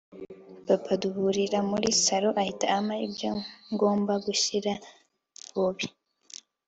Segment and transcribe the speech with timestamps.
[0.67, 3.31] papa duhurira muri salon ahita ampa ibyo
[3.73, 4.71] ngomba gushyira
[5.55, 5.85] bobi